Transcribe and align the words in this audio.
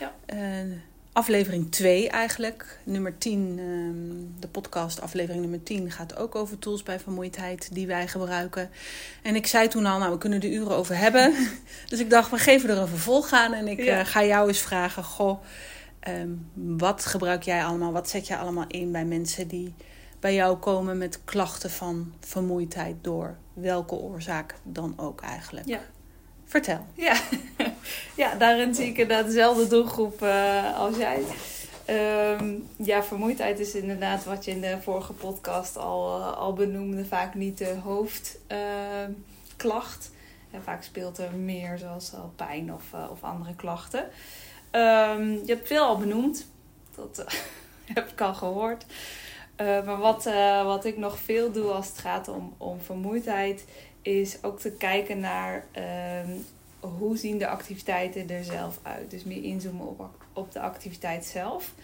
Ja. 0.00 0.12
Uh, 0.34 0.72
aflevering 1.12 1.70
2 1.70 2.08
eigenlijk. 2.08 2.78
Nummer 2.84 3.18
10, 3.18 3.54
ehm, 3.58 4.40
de 4.40 4.48
podcast 4.48 5.00
aflevering 5.00 5.40
nummer 5.40 5.62
10 5.62 5.90
gaat 5.90 6.16
ook 6.16 6.34
over 6.34 6.58
tools 6.58 6.82
bij 6.82 7.00
vermoeidheid 7.00 7.68
die 7.72 7.86
wij 7.86 8.08
gebruiken. 8.08 8.70
En 9.22 9.34
ik 9.34 9.46
zei 9.46 9.68
toen 9.68 9.86
al, 9.86 9.98
nou 9.98 10.12
we 10.12 10.18
kunnen 10.18 10.40
er 10.40 10.48
uren 10.52 10.76
over 10.76 10.96
hebben. 10.96 11.34
dus 11.90 12.00
ik 12.00 12.10
dacht, 12.10 12.30
we 12.30 12.38
geven 12.38 12.70
er 12.70 12.78
een 12.78 12.88
vervolg 12.88 13.32
aan. 13.32 13.52
En 13.52 13.68
ik 13.68 13.82
Ja. 13.84 13.98
eh, 13.98 14.06
ga 14.06 14.24
jou 14.24 14.48
eens 14.48 14.58
vragen, 14.60 15.04
goh, 15.04 15.42
ehm, 16.00 16.30
wat 16.54 17.06
gebruik 17.06 17.42
jij 17.42 17.64
allemaal? 17.64 17.92
Wat 17.92 18.08
zet 18.08 18.26
je 18.26 18.36
allemaal 18.36 18.64
in 18.68 18.92
bij 18.92 19.04
mensen 19.04 19.48
die 19.48 19.74
bij 20.20 20.34
jou 20.34 20.56
komen 20.56 20.98
met 20.98 21.20
klachten 21.24 21.70
van 21.70 22.12
vermoeidheid 22.20 22.96
door 23.00 23.36
welke 23.52 23.94
oorzaak 23.94 24.54
dan 24.62 24.94
ook 24.96 25.20
eigenlijk? 25.20 25.66
Ja. 25.66 25.80
Vertel. 26.44 26.86
Ja. 26.94 27.16
Ja, 28.14 28.34
daarin 28.34 28.74
zie 28.74 28.86
ik 28.86 28.98
inderdaad 28.98 29.26
dezelfde 29.26 29.66
doelgroep 29.66 30.22
eh, 30.22 30.78
als 30.78 30.96
jij. 30.96 31.22
Ehm, 31.88 32.54
ja, 32.76 33.02
vermoeidheid 33.02 33.58
is 33.58 33.74
inderdaad 33.74 34.24
wat 34.24 34.44
je 34.44 34.50
in 34.50 34.60
de 34.60 34.78
vorige 34.82 35.12
podcast 35.12 35.76
al, 35.76 36.18
eh, 36.18 36.36
al 36.36 36.52
benoemde, 36.52 37.04
vaak 37.04 37.34
niet 37.34 37.58
de 37.58 37.74
hoofdklacht. 37.82 39.16
en 40.50 40.62
vaak 40.62 40.82
speelt 40.82 41.18
er 41.18 41.32
meer, 41.32 41.78
zoals 41.78 42.14
al 42.14 42.32
pijn 42.36 42.72
of, 42.72 42.82
eh, 42.92 43.10
of 43.10 43.22
andere 43.22 43.54
klachten. 43.54 44.08
Ehm, 44.70 45.30
je 45.30 45.46
hebt 45.46 45.66
veel 45.66 45.84
al 45.84 45.98
benoemd, 45.98 46.46
dat 46.94 47.24
heb 47.94 48.10
ik 48.10 48.20
al 48.20 48.34
gehoord. 48.34 48.84
Eh, 49.56 49.84
maar 49.84 49.98
wat, 49.98 50.24
wat 50.64 50.84
ik 50.84 50.96
nog 50.96 51.18
veel 51.18 51.52
doe 51.52 51.70
als 51.70 51.88
het 51.88 51.98
gaat 51.98 52.28
om, 52.28 52.54
om 52.56 52.80
vermoeidheid, 52.80 53.64
is 54.02 54.42
ook 54.42 54.60
te 54.60 54.70
kijken 54.70 55.20
naar 55.20 55.64
ehm, 55.72 56.30
hoe 56.88 57.16
zien 57.16 57.38
de 57.38 57.48
activiteiten 57.48 58.30
er 58.30 58.44
zelf 58.44 58.80
uit. 58.82 59.10
Dus 59.10 59.24
meer 59.24 59.44
inzoomen 59.44 59.86
op, 59.86 60.24
op 60.32 60.52
de 60.52 60.60
activiteit 60.60 61.24
zelf. 61.24 61.74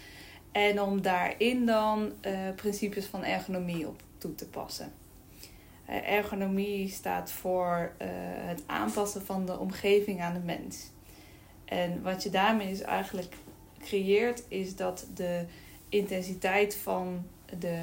En 0.53 0.81
om 0.81 1.03
daarin 1.03 1.67
dan 1.67 2.13
eh, 2.21 2.33
principes 2.57 3.07
van 3.07 3.25
ergonomie 3.25 3.89
op 3.89 4.03
toe 4.19 4.35
te 4.35 4.49
passen. 4.49 4.93
Eh, 5.85 6.09
ergonomie 6.09 6.89
staat 6.89 7.31
voor 7.31 7.93
eh, 7.99 8.09
het 8.47 8.63
aanpassen 8.67 9.25
van 9.25 9.47
de 9.47 9.59
omgeving 9.59 10.21
aan 10.21 10.35
de 10.35 10.41
mens. 10.41 10.91
En 11.65 12.03
wat 12.03 12.23
je 12.23 12.31
daarmee 12.31 12.69
dus 12.69 12.81
eigenlijk 12.81 13.35
creëert, 13.79 14.43
is 14.49 14.77
dat 14.77 15.07
de 15.15 15.45
intensiteit 15.89 16.77
van 16.77 17.27
de 17.59 17.79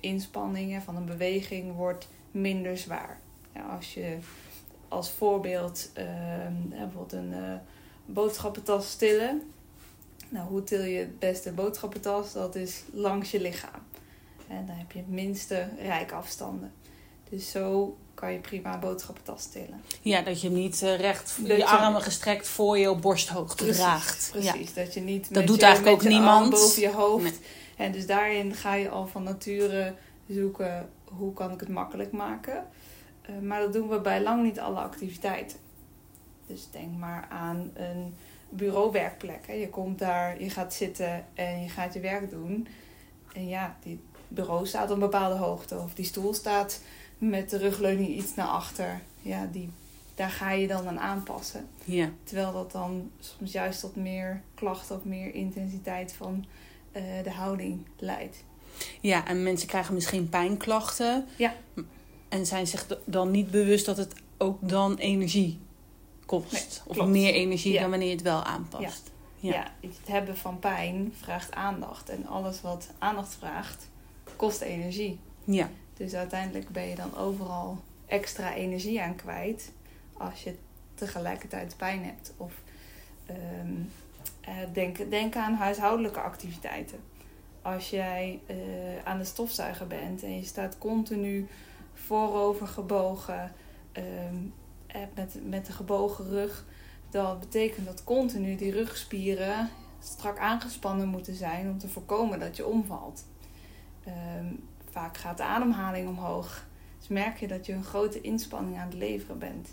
inspanningen, 0.00 0.82
van 0.82 0.96
een 0.96 1.04
beweging, 1.04 1.74
wordt 1.74 2.08
minder 2.30 2.78
zwaar. 2.78 3.20
Ja, 3.54 3.62
als 3.62 3.94
je 3.94 4.18
als 4.92 5.10
voorbeeld 5.10 5.90
ehm, 5.92 6.52
bijvoorbeeld 6.68 7.12
een 7.12 7.32
eh, 7.32 7.54
boodschappentas 8.06 8.94
tillen. 8.94 9.42
Nou, 10.28 10.48
hoe 10.48 10.64
til 10.64 10.82
je 10.82 10.98
het 10.98 11.18
beste 11.18 11.52
boodschappentas? 11.52 12.32
Dat 12.32 12.54
is 12.54 12.82
langs 12.92 13.30
je 13.30 13.40
lichaam. 13.40 13.80
En 14.48 14.66
dan 14.66 14.76
heb 14.76 14.92
je 14.92 14.98
het 14.98 15.08
minste 15.08 15.68
rijkafstanden. 15.78 16.72
Dus 17.30 17.50
zo 17.50 17.96
kan 18.14 18.32
je 18.32 18.38
prima 18.38 18.74
een 18.74 18.80
boodschappentas 18.80 19.46
tillen. 19.46 19.80
Ja, 20.02 20.22
dat 20.22 20.40
je 20.40 20.46
hem 20.48 20.56
niet 20.56 20.82
eh, 20.82 20.96
recht 20.98 21.36
Dat 21.38 21.46
je 21.46 21.56
je- 21.56 21.66
armen 21.66 22.02
gestrekt 22.02 22.48
voor 22.48 22.78
je 22.78 22.90
op 22.90 23.02
borsthoogte 23.02 23.66
draagt. 23.70 24.28
Precies, 24.32 24.74
dat 24.74 24.94
je 24.94 25.00
niet 25.00 25.22
Dat 25.24 25.32
met 25.38 25.46
doet 25.46 25.60
je, 25.60 25.64
eigenlijk 25.66 25.96
met 25.96 26.06
ook 26.06 26.12
niemand. 26.12 26.50
boven 26.50 26.82
je 26.82 26.90
hoofd. 26.92 27.22
Nee. 27.22 27.32
En 27.76 27.92
dus 27.92 28.06
daarin 28.06 28.54
ga 28.54 28.74
je 28.74 28.88
al 28.88 29.06
van 29.06 29.22
nature 29.22 29.94
zoeken 30.28 30.88
hoe 31.04 31.32
kan 31.32 31.52
ik 31.52 31.60
het 31.60 31.68
makkelijk 31.68 32.12
maken. 32.12 32.66
Eh, 33.22 33.38
maar 33.38 33.60
dat 33.60 33.72
doen 33.72 33.88
we 33.88 34.00
bij 34.00 34.22
lang 34.22 34.42
niet 34.42 34.60
alle 34.60 34.80
activiteiten. 34.80 35.58
Dus 36.46 36.68
denk 36.70 36.98
maar 36.98 37.26
aan 37.30 37.70
een 37.74 38.14
bureauwerkplek. 38.48 39.46
Hè. 39.46 39.52
Je 39.52 39.68
komt 39.68 39.98
daar, 39.98 40.42
je 40.42 40.50
gaat 40.50 40.74
zitten 40.74 41.24
en 41.34 41.62
je 41.62 41.68
gaat 41.68 41.94
je 41.94 42.00
werk 42.00 42.30
doen. 42.30 42.68
En 43.34 43.48
ja, 43.48 43.76
die 43.82 44.00
bureau 44.28 44.66
staat 44.66 44.84
op 44.84 44.90
een 44.90 44.98
bepaalde 44.98 45.36
hoogte. 45.36 45.78
Of 45.78 45.94
die 45.94 46.04
stoel 46.04 46.34
staat 46.34 46.80
met 47.18 47.50
de 47.50 47.56
rugleuning 47.56 48.08
iets 48.08 48.34
naar 48.34 48.46
achter. 48.46 49.00
Ja, 49.22 49.48
die, 49.52 49.70
daar 50.14 50.30
ga 50.30 50.50
je 50.50 50.66
dan 50.66 50.88
aan 50.88 51.00
aanpassen. 51.00 51.68
Ja. 51.84 52.10
Terwijl 52.24 52.52
dat 52.52 52.72
dan 52.72 53.10
soms 53.20 53.52
juist 53.52 53.80
tot 53.80 53.96
meer 53.96 54.42
klachten 54.54 54.96
of 54.96 55.04
meer 55.04 55.34
intensiteit 55.34 56.12
van 56.12 56.44
eh, 56.92 57.02
de 57.22 57.30
houding 57.30 57.86
leidt. 57.96 58.44
ja, 59.00 59.26
en 59.26 59.42
mensen 59.42 59.68
krijgen 59.68 59.94
misschien 59.94 60.28
pijnklachten. 60.28 61.26
Ja. 61.36 61.54
En 62.32 62.46
zijn 62.46 62.66
zich 62.66 62.86
dan 63.04 63.30
niet 63.30 63.50
bewust 63.50 63.86
dat 63.86 63.96
het 63.96 64.14
ook 64.38 64.68
dan 64.68 64.96
energie 64.96 65.58
kost. 66.26 66.52
Nee, 66.52 66.98
of 66.98 67.06
meer 67.06 67.34
energie 67.34 67.72
Ja. 67.72 67.80
dan 67.80 67.90
wanneer 67.90 68.08
je 68.08 68.14
het 68.14 68.22
wel 68.22 68.42
aanpast. 68.42 69.10
Ja. 69.38 69.54
Ja. 69.54 69.88
het 69.88 70.06
hebben 70.06 70.36
van 70.36 70.58
pijn 70.58 71.12
vraagt 71.20 71.52
aandacht. 71.52 72.08
En 72.08 72.26
alles 72.26 72.60
wat 72.60 72.90
aandacht 72.98 73.34
vraagt, 73.34 73.88
kost 74.36 74.60
energie. 74.60 75.18
Ja. 75.44 75.70
Dus 75.96 76.14
uiteindelijk 76.14 76.68
ben 76.68 76.88
je 76.88 76.94
dan 76.94 77.16
overal 77.16 77.78
extra 78.06 78.54
energie 78.54 79.02
aan 79.02 79.16
kwijt 79.16 79.72
als 80.12 80.42
je 80.42 80.54
tegelijkertijd 80.94 81.76
pijn 81.76 82.04
hebt. 82.04 82.32
Of 82.36 82.52
ehm, 83.26 83.72
eh, 84.40 84.54
denk, 84.72 85.10
denk 85.10 85.36
aan 85.36 85.54
huishoudelijke 85.54 86.20
activiteiten. 86.20 86.98
Als 87.62 87.90
jij 87.90 88.40
eh, 88.46 88.56
aan 89.04 89.18
de 89.18 89.24
stofzuiger 89.24 89.86
bent 89.86 90.22
en 90.22 90.36
je 90.36 90.44
staat 90.44 90.78
continu 90.78 91.48
voorover 92.06 92.66
gebogen 92.66 93.52
ehm, 93.92 94.36
eh, 94.86 95.00
met, 95.14 95.38
met 95.48 95.68
een 95.68 95.74
gebogen 95.74 96.28
rug, 96.28 96.64
dan 97.10 97.38
betekent 97.38 97.86
dat 97.86 98.04
continu 98.04 98.56
die 98.56 98.72
rugspieren 98.72 99.70
strak 99.98 100.38
aangespannen 100.38 101.08
moeten 101.08 101.34
zijn 101.34 101.68
om 101.68 101.78
te 101.78 101.88
voorkomen 101.88 102.40
dat 102.40 102.56
je 102.56 102.66
omvalt. 102.66 103.24
Ehm, 104.04 104.46
vaak 104.90 105.16
gaat 105.16 105.36
de 105.36 105.42
ademhaling 105.42 106.08
omhoog. 106.08 106.66
Dus 106.98 107.08
merk 107.08 107.38
je 107.38 107.46
dat 107.46 107.66
je 107.66 107.72
een 107.72 107.84
grote 107.84 108.20
inspanning 108.20 108.76
aan 108.78 108.86
het 108.86 108.94
leveren 108.94 109.38
bent. 109.38 109.68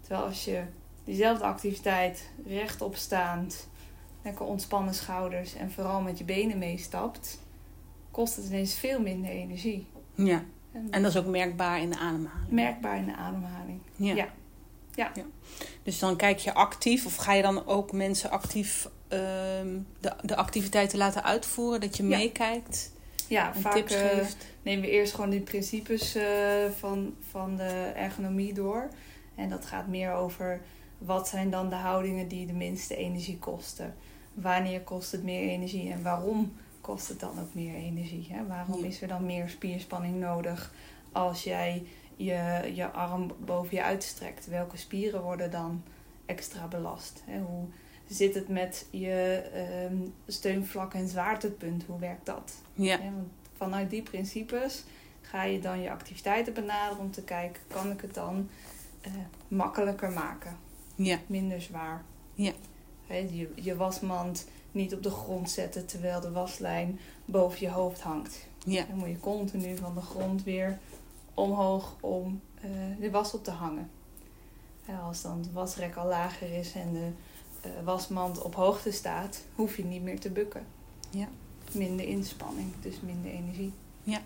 Terwijl 0.00 0.24
als 0.24 0.44
je 0.44 0.62
diezelfde 1.04 1.44
activiteit 1.44 2.30
rechtop 2.46 2.96
staand, 2.96 3.68
lekker 4.22 4.46
ontspannen 4.46 4.94
schouders 4.94 5.54
en 5.54 5.70
vooral 5.70 6.00
met 6.00 6.18
je 6.18 6.24
benen 6.24 6.58
meestapt, 6.58 7.40
kost 8.10 8.36
het 8.36 8.46
ineens 8.46 8.74
veel 8.74 9.00
minder 9.00 9.30
energie. 9.30 9.86
ja. 10.14 10.44
En 10.72 10.86
En 10.90 11.02
dat 11.02 11.10
is 11.10 11.16
ook 11.18 11.26
merkbaar 11.26 11.80
in 11.80 11.90
de 11.90 11.98
ademhaling. 11.98 12.50
merkbaar 12.50 12.96
in 12.96 13.06
de 13.06 13.16
ademhaling. 13.16 13.80
Ja. 13.96 14.14
Ja. 14.14 14.28
Ja. 14.94 15.12
Dus 15.82 15.98
dan 15.98 16.16
kijk 16.16 16.38
je 16.38 16.54
actief, 16.54 17.06
of 17.06 17.16
ga 17.16 17.32
je 17.32 17.42
dan 17.42 17.66
ook 17.66 17.92
mensen 17.92 18.30
actief 18.30 18.88
ehm, 19.08 19.78
de, 20.00 20.12
de 20.22 20.36
activiteiten 20.36 20.98
laten 20.98 21.24
uitvoeren? 21.24 21.80
Dat 21.80 21.96
je 21.96 22.02
meekijkt 22.02 22.92
Ja, 23.28 23.54
vaak 23.54 23.72
tips 23.74 23.94
eh, 23.94 24.18
nemen 24.62 24.84
we 24.84 24.90
eerst 24.90 25.14
gewoon 25.14 25.30
die 25.30 25.40
principes 25.40 26.14
eh, 26.14 26.24
van, 26.78 27.14
van 27.30 27.56
de 27.56 27.92
ergonomie 27.94 28.52
door. 28.54 28.88
En 29.34 29.48
dat 29.48 29.66
gaat 29.66 29.86
meer 29.86 30.12
over 30.12 30.60
wat 30.98 31.28
zijn 31.28 31.50
dan 31.50 31.68
de 31.68 31.74
houdingen 31.74 32.28
die 32.28 32.46
de 32.46 32.52
minste 32.52 32.96
energie 32.96 33.38
kosten. 33.38 33.94
Wanneer 34.34 34.80
kost 34.80 35.12
het 35.12 35.22
meer 35.22 35.48
energie 35.48 35.90
en 35.92 36.02
waarom 36.02 36.52
kost 36.82 37.08
het 37.08 37.20
dan 37.20 37.40
ook 37.40 37.54
meer 37.54 37.74
energie? 37.74 38.26
Hè? 38.30 38.46
Waarom 38.46 38.80
Ja. 38.80 38.86
is 38.86 39.02
er 39.02 39.08
dan 39.08 39.26
meer 39.26 39.48
spierspanning 39.48 40.14
nodig 40.20 40.72
als 41.12 41.44
jij 41.44 41.86
je, 42.16 42.70
je 42.74 42.90
arm 42.90 43.30
boven 43.44 43.76
je 43.76 43.82
uitstrekt? 43.82 44.46
Welke 44.46 44.76
spieren 44.76 45.22
worden 45.22 45.50
dan 45.50 45.82
extra 46.26 46.66
belast? 46.66 47.22
Hè? 47.26 47.40
Hoe 47.40 47.64
zit 48.08 48.34
het 48.34 48.48
met 48.48 48.86
je 48.90 49.42
ehm, 49.52 49.96
steunvlak 50.26 50.94
en 50.94 51.08
zwaartepunt? 51.08 51.84
Hoe 51.84 51.98
werkt 51.98 52.26
dat? 52.26 52.54
Ja. 52.74 52.98
Want 52.98 53.28
vanuit 53.56 53.90
die 53.90 54.02
principes 54.02 54.84
ga 55.20 55.44
je 55.44 55.58
dan 55.60 55.80
je 55.80 55.90
activiteiten 55.90 56.52
benaderen 56.54 56.98
om 57.04 57.10
te 57.10 57.22
kijken, 57.22 57.62
kan 57.68 57.90
ik 57.90 58.00
het 58.00 58.14
dan 58.14 58.48
eh, 59.00 59.12
makkelijker 59.48 60.10
maken, 60.10 60.56
Ja. 60.94 61.18
minder 61.26 61.60
zwaar. 61.60 62.02
Ja. 62.34 62.52
Hè, 63.06 63.16
je, 63.16 63.52
je 63.54 63.76
wasmand 63.76 64.46
niet 64.72 64.94
op 64.94 65.02
de 65.02 65.10
grond 65.10 65.50
zetten 65.50 65.86
terwijl 65.86 66.20
de 66.20 66.30
waslijn 66.30 66.98
boven 67.24 67.60
je 67.60 67.70
hoofd 67.70 68.00
hangt. 68.00 68.46
Ja. 68.64 68.84
Dan 68.88 68.98
moet 68.98 69.08
je 69.08 69.20
continu 69.20 69.76
van 69.76 69.94
de 69.94 70.00
grond 70.00 70.42
weer 70.42 70.78
omhoog 71.34 71.96
om 72.00 72.40
eh, 72.54 72.70
de 73.00 73.10
was 73.10 73.34
op 73.34 73.44
te 73.44 73.50
hangen. 73.50 73.90
Als 75.06 75.22
dan 75.22 75.38
het 75.38 75.52
wasrek 75.52 75.96
al 75.96 76.06
lager 76.06 76.58
is 76.58 76.72
en 76.72 76.92
de 76.92 77.08
eh, 77.60 77.70
wasmand 77.84 78.42
op 78.42 78.54
hoogte 78.54 78.90
staat, 78.90 79.44
hoef 79.54 79.76
je 79.76 79.84
niet 79.84 80.02
meer 80.02 80.20
te 80.20 80.30
bukken. 80.30 80.66
Ja. 81.10 81.28
Minder 81.72 82.06
inspanning, 82.06 82.72
dus 82.80 83.00
minder 83.00 83.30
energie. 83.30 83.72
Ja. 84.02 84.20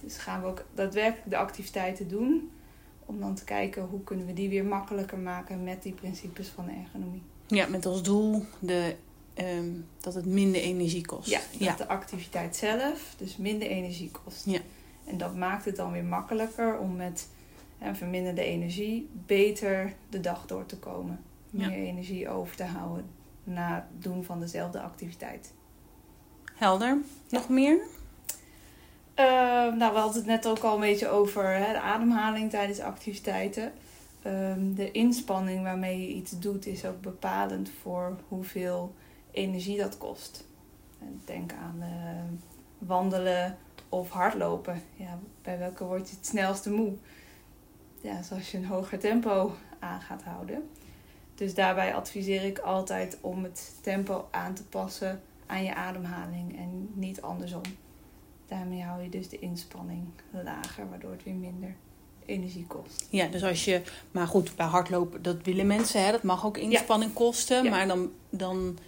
Dus 0.00 0.16
gaan 0.16 0.40
we 0.40 0.46
ook 0.46 0.64
daadwerkelijk 0.74 1.30
de 1.30 1.36
activiteiten 1.36 2.08
doen. 2.08 2.50
Om 3.06 3.20
dan 3.20 3.34
te 3.34 3.44
kijken 3.44 3.82
hoe 3.82 4.02
kunnen 4.02 4.26
we 4.26 4.32
die 4.32 4.48
weer 4.48 4.64
makkelijker 4.64 5.18
maken 5.18 5.64
met 5.64 5.82
die 5.82 5.92
principes 5.92 6.48
van 6.48 6.66
de 6.66 6.72
ergonomie. 6.84 7.22
Ja, 7.46 7.66
met 7.66 7.86
als 7.86 8.02
doel 8.02 8.44
de, 8.58 8.96
ehm, 9.38 9.70
dat 10.00 10.14
het 10.14 10.26
minder 10.26 10.60
energie 10.60 11.06
kost. 11.06 11.28
Ja, 11.28 11.40
dat 11.58 11.78
de 11.78 11.88
activiteit 11.88 12.56
zelf 12.56 13.14
dus 13.18 13.36
minder 13.36 13.68
energie 13.68 14.10
kost. 14.24 14.46
Ja. 14.46 14.60
En 15.04 15.18
dat 15.18 15.36
maakt 15.36 15.64
het 15.64 15.76
dan 15.76 15.92
weer 15.92 16.04
makkelijker 16.04 16.78
om 16.78 16.96
met 16.96 17.28
hè, 17.78 17.94
verminderde 17.94 18.42
energie 18.42 19.08
beter 19.26 19.94
de 20.08 20.20
dag 20.20 20.46
door 20.46 20.66
te 20.66 20.76
komen. 20.78 21.20
Meer 21.50 21.70
Ja. 21.70 21.76
energie 21.76 22.28
over 22.28 22.56
te 22.56 22.64
houden 22.64 23.06
na 23.44 23.74
het 23.74 24.02
doen 24.02 24.24
van 24.24 24.40
dezelfde 24.40 24.80
activiteit. 24.80 25.52
Helder. 26.54 26.98
Nog 27.30 27.48
meer? 27.48 27.78
Eh, 29.14 29.24
nou, 29.72 29.92
we 29.92 29.98
hadden 29.98 30.16
het 30.16 30.26
net 30.26 30.46
ook 30.48 30.58
al 30.58 30.74
een 30.74 30.80
beetje 30.80 31.08
over 31.08 31.44
hè, 31.56 31.72
de 31.72 31.80
ademhaling 31.80 32.50
tijdens 32.50 32.80
activiteiten. 32.80 33.72
Ehm, 34.22 34.74
de 34.74 34.90
inspanning 34.90 35.62
waarmee 35.62 36.00
je 36.00 36.14
iets 36.14 36.38
doet 36.38 36.66
is 36.66 36.84
ook 36.84 37.00
bepalend 37.00 37.70
voor 37.82 38.16
hoeveel 38.28 38.94
energie 39.38 39.78
dat 39.78 39.98
kost. 39.98 40.44
En 40.98 41.20
denk 41.24 41.52
aan 41.52 41.82
eh, 41.82 42.38
wandelen 42.78 43.58
of 43.88 44.10
hardlopen. 44.10 44.82
Ja, 44.96 45.18
bij 45.42 45.58
welke 45.58 45.84
word 45.84 46.08
je 46.08 46.16
het 46.16 46.26
snelste 46.26 46.70
moe? 46.70 46.92
Ja, 48.00 48.16
dus 48.16 48.32
als 48.32 48.50
je 48.50 48.56
een 48.56 48.66
hoger 48.66 48.98
tempo 48.98 49.54
aan 49.78 50.00
gaat 50.00 50.22
houden. 50.22 50.68
Dus 51.34 51.54
daarbij 51.54 51.94
adviseer 51.94 52.44
ik 52.44 52.58
altijd 52.58 53.18
om 53.20 53.42
het 53.42 53.72
tempo 53.80 54.28
aan 54.30 54.54
te 54.54 54.64
passen 54.64 55.22
aan 55.46 55.64
je 55.64 55.74
ademhaling 55.74 56.58
en 56.58 56.90
niet 56.94 57.22
andersom. 57.22 57.62
Daarmee 58.46 58.82
hou 58.82 59.02
je 59.02 59.08
dus 59.08 59.28
de 59.28 59.38
inspanning 59.38 60.04
lager, 60.30 60.88
waardoor 60.88 61.10
het 61.10 61.24
weer 61.24 61.34
minder 61.34 61.74
energie 62.26 62.66
kost. 62.66 63.06
Ja, 63.10 63.26
dus 63.26 63.42
als 63.42 63.64
je... 63.64 63.82
Maar 64.10 64.26
goed, 64.26 64.56
bij 64.56 64.66
hardlopen, 64.66 65.22
dat 65.22 65.42
willen 65.42 65.66
mensen, 65.66 66.04
hè. 66.04 66.10
Dat 66.10 66.22
mag 66.22 66.46
ook 66.46 66.56
inspanning 66.56 67.12
kosten. 67.12 67.64
Ja. 67.64 67.70
Maar 67.70 67.86
dan, 67.86 68.10
dan 68.30 68.78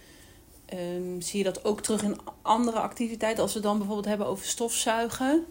ehm, 0.71 1.19
zie 1.21 1.37
je 1.37 1.43
dat 1.43 1.65
ook 1.65 1.81
terug 1.81 2.03
in 2.03 2.17
andere 2.41 2.79
activiteiten. 2.79 3.43
Als 3.43 3.53
we 3.53 3.59
dan 3.59 3.77
bijvoorbeeld 3.77 4.07
hebben 4.07 4.27
over 4.27 4.45
stofzuigen. 4.45 5.45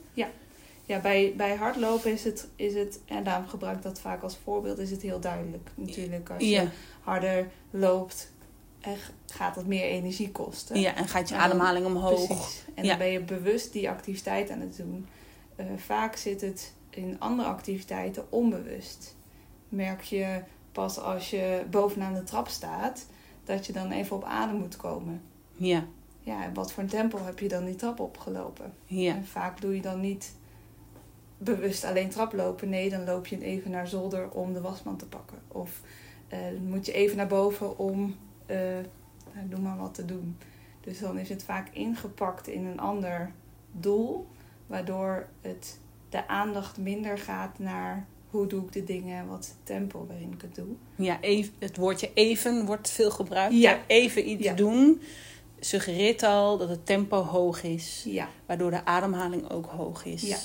Ja, 0.85 1.01
bij, 1.01 1.35
bij 1.37 1.55
hardlopen 1.57 2.13
is 2.13 2.25
het, 2.25 2.49
is 2.57 2.75
het, 2.75 3.01
en 3.07 3.25
daarom 3.25 3.49
gebruik 3.49 3.77
ik 3.77 3.83
dat 3.83 4.01
vaak 4.01 4.23
als 4.23 4.37
voorbeeld, 4.45 4.79
is 4.79 4.91
het 4.91 5.03
heel 5.03 5.21
duidelijk. 5.21 5.71
Natuurlijk, 5.75 6.31
als 6.31 6.43
Ja, 6.43 6.61
je 6.63 6.69
harder 7.03 7.51
loopt, 7.71 8.33
gaat 9.27 9.55
dat 9.55 9.67
meer 9.67 9.85
energie 9.85 10.31
kosten. 10.31 10.81
ja, 10.81 10.95
en 10.95 11.09
gaat 11.09 11.29
je 11.29 11.35
ademhaling 11.37 11.87
omhoog. 11.87 12.27
Precies. 12.27 12.65
En 12.75 12.83
Ja. 12.85 12.89
dan 12.89 12.99
ben 12.99 13.09
je 13.11 13.21
bewust 13.21 13.73
die 13.73 13.89
activiteit 13.91 14.51
aan 14.51 14.61
het 14.61 14.77
doen. 14.77 15.07
Eh, 15.57 15.67
vaak 15.77 16.17
zit 16.17 16.41
het 16.41 16.73
in 16.91 17.17
andere 17.19 17.49
activiteiten 17.49 18.25
onbewust. 18.33 19.17
Merk 19.69 20.03
je 20.03 20.41
pas 20.73 20.99
als 20.99 21.31
je 21.31 21.63
bovenaan 21.71 22.15
de 22.15 22.25
trap 22.25 22.49
staat, 22.49 23.07
dat 23.50 23.67
je 23.67 23.73
dan 23.73 23.91
even 23.91 24.17
op 24.17 24.25
adem 24.25 24.56
moet 24.56 24.76
komen. 24.76 25.23
Ja, 25.56 25.85
Ja, 26.20 26.44
en 26.44 26.55
wat 26.55 26.73
voor 26.73 26.82
een 26.82 26.88
tempo 26.88 27.25
heb 27.25 27.38
je 27.38 27.49
dan 27.49 27.64
die 27.64 27.75
trap 27.76 28.00
opgelopen? 28.00 28.73
ja, 28.85 29.14
En 29.14 29.26
vaak 29.26 29.61
doe 29.61 29.75
je 29.75 29.82
dan 29.82 30.00
niet 30.00 30.35
bewust 31.38 31.85
alleen 31.85 32.08
traplopen. 32.11 32.69
Nee, 32.69 32.91
dan 32.91 33.05
loop 33.05 33.26
je 33.26 33.44
even 33.44 33.70
naar 33.70 33.88
zolder 33.88 34.31
om 34.31 34.52
de 34.52 34.61
wasmand 34.61 34.99
te 34.99 35.06
pakken. 35.06 35.38
Of 35.49 35.81
eh, 36.29 36.38
moet 36.67 36.87
je 36.87 36.93
even 36.93 37.17
naar 37.17 37.26
boven 37.26 37.79
om, 37.79 38.17
eh 38.47 38.56
nou, 39.35 39.49
doe 39.49 39.61
maar 39.61 39.76
wat 39.76 39.94
te 39.94 40.05
doen. 40.05 40.37
Dus 40.81 40.99
dan 40.99 41.19
is 41.19 41.29
het 41.29 41.43
vaak 41.43 41.69
ingepakt 41.73 42.49
in 42.49 42.67
een 42.67 42.81
ander 42.81 43.32
doel. 43.73 44.26
Waardoor 44.67 45.26
het, 45.41 45.79
de 46.08 46.29
aandacht 46.29 46.79
minder 46.79 47.19
gaat 47.19 47.58
naar 47.58 48.06
hoe 48.31 48.47
doe 48.47 48.65
ik 48.65 48.73
de 48.73 48.85
dingen 48.85 49.19
en 49.19 49.27
wat 49.29 49.41
is 49.43 49.47
het 49.49 49.56
tempo 49.67 50.06
waarin 50.09 50.32
ik 50.32 50.43
het 50.43 50.55
doe. 50.55 50.67
ja 50.97 51.21
even, 51.21 51.53
het 51.59 51.77
woordje 51.77 52.11
even 52.15 52.67
wordt 52.67 52.91
veel 52.91 53.11
gebruikt. 53.11 53.55
Ja. 53.55 53.81
Even 53.87 54.29
iets 54.31 54.44
Ja. 54.44 54.55
doen 54.55 55.00
suggereert 55.61 56.23
al 56.23 56.59
dat 56.59 56.69
het 56.69 56.87
tempo 56.87 57.23
hoog 57.23 57.62
is. 57.62 58.03
Ja, 58.06 58.29
Waardoor 58.47 58.71
de 58.71 58.85
ademhaling 58.85 59.50
ook 59.50 59.67
hoog 59.67 60.05
is. 60.05 60.23
Ja. 60.23 60.37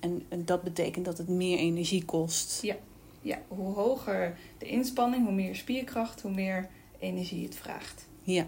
En, 0.00 0.22
en 0.28 0.44
dat 0.44 0.62
betekent 0.62 1.04
dat 1.04 1.18
het 1.18 1.28
meer 1.28 1.58
energie 1.58 2.04
kost. 2.04 2.62
Ja. 2.62 2.76
ja, 3.20 3.38
hoe 3.48 3.74
hoger 3.74 4.36
de 4.58 4.66
inspanning, 4.66 5.24
hoe 5.24 5.34
meer 5.34 5.54
spierkracht, 5.54 6.20
hoe 6.22 6.30
meer 6.30 6.68
energie 6.98 7.44
het 7.44 7.54
vraagt. 7.56 8.06
Ja. 8.22 8.46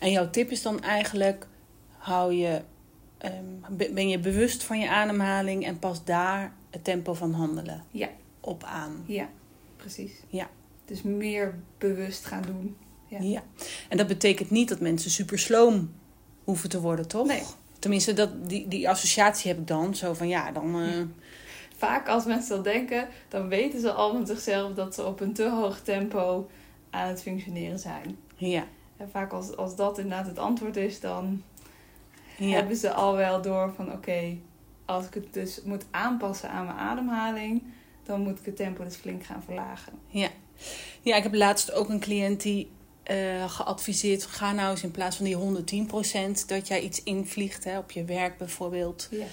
En 0.00 0.10
jouw 0.10 0.30
tip 0.30 0.50
is 0.50 0.62
dan 0.62 0.82
eigenlijk: 0.82 1.46
hou 1.96 2.32
je, 2.34 2.60
ehm, 3.18 3.44
be- 3.70 3.90
ben 3.94 4.08
je 4.08 4.18
bewust 4.18 4.62
van 4.64 4.78
je 4.80 4.88
ademhaling 4.90 5.64
en 5.66 5.78
pas 5.78 6.04
daar 6.04 6.56
het 6.70 6.84
tempo 6.84 7.14
van 7.14 7.32
handelen 7.32 7.84
Ja. 7.90 8.08
op 8.40 8.64
aan. 8.64 9.04
Ja, 9.06 9.28
precies. 9.76 10.12
Ja. 10.28 10.48
Dus 10.84 11.02
meer 11.02 11.58
bewust 11.78 12.24
gaan 12.24 12.42
doen. 12.42 12.76
Ja. 13.06 13.18
Ja. 13.20 13.42
En 13.88 13.96
dat 13.96 14.06
betekent 14.06 14.50
niet 14.50 14.68
dat 14.68 14.80
mensen 14.80 15.10
super 15.10 15.38
sloom 15.38 15.92
hoeven 16.44 16.68
te 16.68 16.80
worden, 16.80 17.08
toch? 17.08 17.26
Nee. 17.26 17.42
Tenminste, 17.78 18.12
dat, 18.12 18.48
die, 18.48 18.68
die 18.68 18.88
associatie 18.88 19.50
heb 19.50 19.60
ik 19.60 19.66
dan. 19.66 19.94
Zo 19.94 20.14
van 20.14 20.28
ja, 20.28 20.52
dan. 20.52 20.80
eh, 20.82 21.00
Vaak 21.76 22.08
als 22.08 22.24
mensen 22.24 22.54
dat 22.54 22.64
denken, 22.64 23.08
dan 23.28 23.48
weten 23.48 23.80
ze 23.80 23.92
al 23.92 24.12
van 24.12 24.26
zichzelf 24.26 24.74
dat 24.74 24.94
ze 24.94 25.04
op 25.06 25.20
een 25.20 25.32
te 25.32 25.48
hoog 25.50 25.80
tempo 25.80 26.48
aan 26.90 27.08
het 27.08 27.22
functioneren 27.22 27.78
zijn. 27.78 28.16
ja. 28.36 28.64
En 28.96 29.10
vaak 29.10 29.32
als, 29.32 29.56
als 29.56 29.76
dat 29.76 29.98
inderdaad 29.98 30.26
het 30.26 30.38
antwoord 30.38 30.76
is, 30.76 31.00
dan 31.00 31.42
Ja. 32.38 32.46
hebben 32.48 32.76
ze 32.76 32.92
al 32.92 33.16
wel 33.16 33.42
door 33.42 33.72
van 33.76 33.92
oké, 33.92 34.36
als 34.90 35.06
ik 35.06 35.14
het 35.14 35.32
dus 35.32 35.60
moet 35.64 35.84
aanpassen 35.90 36.50
aan 36.50 36.64
mijn 36.64 36.78
ademhaling, 36.78 37.62
dan 38.02 38.20
moet 38.20 38.38
ik 38.38 38.44
het 38.44 38.56
tempo 38.56 38.84
dus 38.84 38.96
flink 38.96 39.24
gaan 39.24 39.42
verlagen. 39.42 39.92
Ja. 40.08 40.28
ja, 41.02 41.16
ik 41.16 41.22
heb 41.22 41.34
laatst 41.34 41.72
ook 41.72 41.88
een 41.88 42.00
cliënt 42.00 42.42
die 42.42 42.70
eh, 43.02 43.50
geadviseerd: 43.50 44.26
ga 44.26 44.52
nou 44.52 44.70
eens 44.70 44.82
in 44.82 44.90
plaats 44.90 45.16
van 45.16 45.24
die 45.24 45.36
110% 45.36 46.46
dat 46.46 46.68
jij 46.68 46.80
iets 46.80 47.02
invliegt 47.02 47.64
hè, 47.64 47.78
op 47.78 47.90
je 47.90 48.04
werk 48.04 48.38
bijvoorbeeld. 48.38 49.08
Ja. 49.10 49.24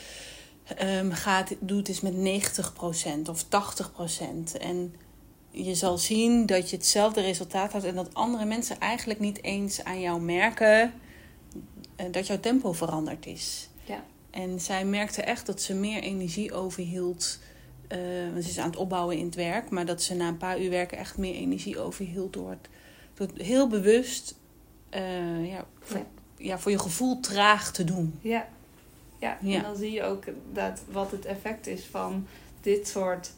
Ehm 0.75 1.11
gaat, 1.11 1.55
doe 1.59 1.77
het 1.77 1.87
eens 1.87 2.01
met 2.01 2.13
90% 3.25 3.29
of 3.29 3.43
80%. 3.43 3.47
En 4.59 4.95
je 5.49 5.75
zal 5.75 5.97
zien 5.97 6.45
dat 6.45 6.69
je 6.69 6.75
hetzelfde 6.75 7.21
resultaat 7.21 7.71
had 7.71 7.83
en 7.83 7.95
dat 7.95 8.13
andere 8.13 8.45
mensen 8.45 8.79
eigenlijk 8.79 9.19
niet 9.19 9.43
eens 9.43 9.83
aan 9.83 10.01
jou 10.01 10.21
merken 10.21 10.93
eh, 11.95 12.05
dat 12.11 12.27
jouw 12.27 12.39
tempo 12.39 12.73
veranderd 12.73 13.25
is. 13.25 13.69
Ja. 13.85 14.03
En 14.41 14.59
zij 14.59 14.85
merkte 14.85 15.21
echt 15.21 15.45
dat 15.45 15.61
ze 15.61 15.73
meer 15.75 16.01
energie 16.01 16.53
overhield. 16.53 17.39
eh, 17.87 17.97
ze 18.33 18.49
is 18.49 18.57
aan 18.57 18.69
het 18.69 18.75
opbouwen 18.79 19.17
in 19.17 19.25
het 19.25 19.35
werk, 19.35 19.69
maar 19.69 19.85
dat 19.85 20.01
ze 20.01 20.15
na 20.15 20.27
een 20.27 20.37
paar 20.37 20.61
uur 20.61 20.69
werken 20.69 20.97
echt 20.97 21.17
meer 21.17 21.35
energie 21.35 21.79
overhield 21.79 22.33
door 22.33 22.49
het, 22.49 22.67
door 23.13 23.27
het 23.27 23.41
heel 23.41 23.67
bewust 23.67 24.35
eh, 24.89 25.47
ja, 25.51 25.65
voor, 25.79 25.97
Ja. 25.97 26.05
ja, 26.37 26.59
voor 26.59 26.71
je 26.71 26.79
gevoel 26.79 27.19
traag 27.19 27.71
te 27.71 27.83
doen. 27.83 28.19
Ja. 28.21 28.47
Ja. 29.19 29.37
Ja. 29.41 29.55
en 29.55 29.61
dan 29.61 29.75
zie 29.75 29.91
je 29.91 30.03
ook 30.03 30.23
dat 30.53 30.81
wat 30.91 31.11
het 31.11 31.25
effect 31.25 31.67
is 31.67 31.83
van 31.85 32.27
dit 32.61 32.87
soort 32.87 33.31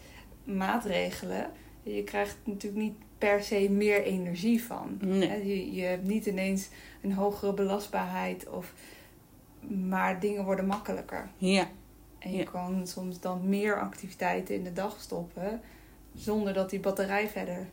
maatregelen. 0.44 1.52
Je 1.84 2.04
krijgt 2.04 2.36
natuurlijk 2.44 2.82
niet 2.84 2.96
per 3.18 3.44
se 3.44 3.70
meer 3.70 4.04
energie 4.04 4.64
van. 4.64 4.98
Nee. 5.02 5.48
Je, 5.48 5.74
je 5.76 5.82
hebt 5.82 6.08
niet 6.08 6.26
ineens 6.26 6.68
een 7.02 7.14
hogere 7.14 7.54
belastbaarheid, 7.54 8.50
of, 8.50 8.74
maar 9.68 10.20
dingen 10.20 10.44
worden 10.44 10.66
makkelijker. 10.66 11.30
Ja. 11.38 11.68
En 12.20 12.32
je 12.32 12.38
Ja. 12.38 12.44
kan 12.44 12.88
soms 12.88 13.20
dan 13.20 13.50
meer 13.50 13.80
activiteiten 13.82 14.56
in 14.56 14.64
de 14.64 14.74
dag 14.74 14.98
stoppen, 15.02 15.62
zonder 16.16 16.54
dat 16.54 16.70
die 16.70 16.80
batterij 16.80 17.30
verder 17.30 17.68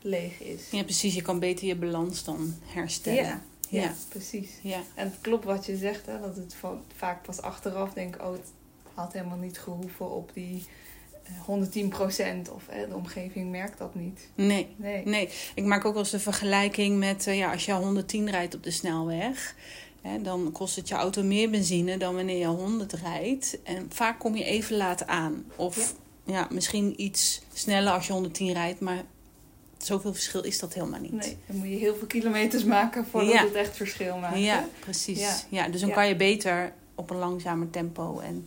leeg 0.00 0.40
is. 0.42 0.70
Ja, 0.70 0.82
precies. 0.82 1.14
Je 1.14 1.22
kan 1.22 1.38
beter 1.38 1.66
je 1.66 1.76
balans 1.76 2.24
dan 2.24 2.54
herstellen. 2.64 3.24
ja, 3.24 3.40
ja, 3.68 3.82
Ja. 3.82 3.92
precies. 4.08 4.50
Ja. 4.62 4.80
En 4.94 5.04
het 5.06 5.18
klopt 5.20 5.44
wat 5.44 5.66
je 5.66 5.76
zegt, 5.76 6.06
hè, 6.06 6.20
dat 6.20 6.36
het 6.36 6.54
van, 6.54 6.82
vaak 6.96 7.22
pas 7.22 7.40
achteraf 7.42 7.92
denk 7.92 8.16
oh, 8.22 8.32
het 8.32 8.50
had 8.94 9.12
helemaal 9.12 9.36
niet 9.38 9.58
gehoeven 9.58 10.10
op 10.10 10.30
die 10.34 10.64
eh, 11.22 11.32
110% 11.44 12.50
of 12.52 12.66
hè, 12.70 12.88
de 12.88 12.94
omgeving 12.94 13.50
merkt 13.50 13.78
dat 13.78 13.94
niet. 13.94 14.28
Nee. 14.34 14.68
Nee. 14.76 15.04
Nee, 15.06 15.28
ik 15.54 15.64
maak 15.64 15.84
ook 15.84 15.92
wel 15.92 16.02
eens 16.02 16.10
de 16.10 16.20
vergelijking 16.20 16.98
met 16.98 17.26
eh, 17.26 17.36
ja, 17.38 17.52
als 17.52 17.64
je 17.64 17.72
110 17.72 18.30
rijdt 18.30 18.54
op 18.54 18.62
de 18.62 18.70
snelweg. 18.70 19.54
Dan 20.22 20.52
kost 20.52 20.76
het 20.76 20.88
je 20.88 20.94
auto 20.94 21.22
meer 21.22 21.50
benzine 21.50 21.96
dan 21.96 22.14
wanneer 22.14 22.38
je 22.38 22.46
100 22.46 22.92
rijdt. 22.92 23.58
En 23.62 23.86
vaak 23.92 24.18
kom 24.18 24.36
je 24.36 24.44
even 24.44 24.76
laat 24.76 25.06
aan. 25.06 25.44
Of 25.56 25.94
ja. 26.24 26.48
misschien 26.50 27.02
iets 27.02 27.42
sneller 27.52 27.92
als 27.92 28.06
je 28.06 28.12
110 28.12 28.52
rijdt, 28.52 28.80
maar 28.80 29.02
zoveel 29.78 30.12
verschil 30.14 30.42
is 30.42 30.58
dat 30.58 30.74
helemaal 30.74 31.00
niet. 31.00 31.12
Nee, 31.12 31.36
dan 31.46 31.56
moet 31.56 31.68
je 31.68 31.76
heel 31.76 31.96
veel 31.96 32.06
kilometers 32.06 32.64
maken 32.64 33.06
voordat 33.06 33.32
Ja. 33.32 33.44
het 33.44 33.54
echt 33.54 33.76
verschil 33.76 34.16
maakt. 34.18 34.38
Ja, 34.38 34.68
precies. 34.80 35.18
Ja. 35.20 35.36
Ja. 35.48 35.68
dus 35.68 35.80
dan 35.80 35.90
kan 35.90 36.08
je 36.08 36.16
beter 36.16 36.72
op 36.94 37.10
een 37.10 37.18
langzamer 37.18 37.70
tempo. 37.70 38.18
En 38.18 38.46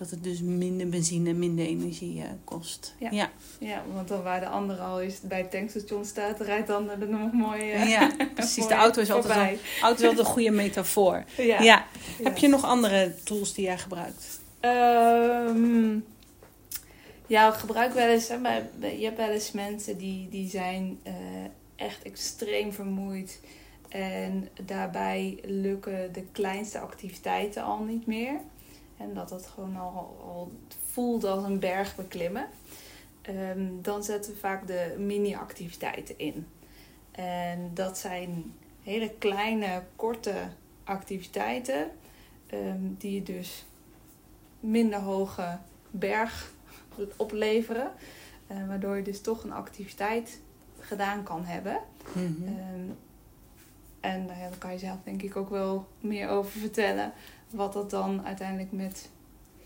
dat 0.00 0.10
het 0.10 0.24
dus 0.24 0.40
minder 0.40 0.88
benzine, 0.88 1.32
minder 1.32 1.66
energie 1.66 2.20
eh, 2.22 2.28
kost. 2.44 2.94
Ja. 2.98 3.08
ja. 3.10 3.30
Ja, 3.58 3.82
want 3.94 4.08
dan 4.08 4.22
waar 4.22 4.40
de 4.40 4.46
andere 4.48 4.80
al 4.82 5.00
is 5.00 5.20
bij 5.20 5.38
het 5.38 5.50
tankstation 5.50 6.04
staat, 6.04 6.40
rijdt 6.40 6.66
dan 6.66 6.90
er 6.90 7.08
nog 7.08 7.32
mooi. 7.32 7.70
eh, 7.70 7.88
Ja, 7.90 8.10
precies. 8.34 8.66
De 8.66 8.74
auto 8.74 9.00
is 9.00 9.10
altijd, 9.10 9.34
wel, 9.34 9.58
auto 9.82 10.02
is 10.02 10.08
altijd 10.08 10.18
een 10.18 10.24
goede 10.32 10.50
metafoor. 10.50 11.24
Ja. 11.36 11.60
Ja. 11.62 11.84
Heb 12.22 12.36
je 12.38 12.48
nog 12.48 12.64
andere 12.64 13.14
tools 13.24 13.54
die 13.54 13.64
jij 13.64 13.78
gebruikt? 13.78 14.40
Ehm, 14.60 15.98
ja, 17.26 17.48
ik 17.48 17.54
gebruik 17.54 17.92
wel 17.92 18.08
eens. 18.08 18.28
Hè, 18.28 18.38
maar 18.38 18.62
je 18.80 19.04
hebt 19.04 19.16
wel 19.16 19.28
eens 19.30 19.52
mensen 19.52 19.98
die, 19.98 20.28
die 20.28 20.48
zijn 20.50 20.98
eh, 21.02 21.14
echt 21.76 22.02
extreem 22.02 22.72
vermoeid. 22.72 23.40
En 23.88 24.48
daarbij 24.64 25.38
lukken 25.44 26.12
de 26.12 26.24
kleinste 26.32 26.78
activiteiten 26.78 27.62
al 27.64 27.82
niet 27.84 28.06
meer. 28.06 28.32
En 29.00 29.14
dat 29.14 29.30
het 29.30 29.46
gewoon 29.46 29.76
al, 29.76 30.18
al 30.24 30.52
voelt 30.90 31.24
als 31.24 31.44
een 31.44 31.58
berg 31.58 31.96
beklimmen. 31.96 32.46
Ehm, 33.22 33.66
dan 33.82 34.04
zetten 34.04 34.32
we 34.32 34.38
vaak 34.38 34.66
de 34.66 34.94
mini-activiteiten 34.98 36.18
in. 36.18 36.46
En 37.10 37.70
dat 37.74 37.98
zijn 37.98 38.52
hele 38.82 39.10
kleine, 39.18 39.82
korte 39.96 40.34
activiteiten. 40.84 41.90
ehm, 42.46 42.80
die 42.98 43.22
dus 43.22 43.64
minder 44.60 44.98
hoge 44.98 45.58
berg 45.90 46.52
opleveren. 47.16 47.92
eh, 48.46 48.66
waardoor 48.68 48.96
je 48.96 49.02
dus 49.02 49.20
toch 49.20 49.44
een 49.44 49.52
activiteit 49.52 50.40
gedaan 50.78 51.22
kan 51.22 51.44
hebben. 51.44 51.80
Mhm. 52.12 52.46
Ehm, 52.48 52.90
en 54.00 54.24
nou 54.24 54.38
daar 54.38 54.58
kan 54.58 54.72
je 54.72 54.78
zelf 54.78 54.96
denk 55.04 55.22
ik 55.22 55.36
ook 55.36 55.50
wel 55.50 55.86
meer 56.00 56.28
over 56.28 56.60
vertellen. 56.60 57.12
Wat 57.50 57.72
dat 57.72 57.90
dan 57.90 58.24
uiteindelijk 58.24 58.72
met 58.72 59.08